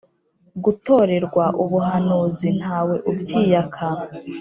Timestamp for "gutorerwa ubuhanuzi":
0.63-2.47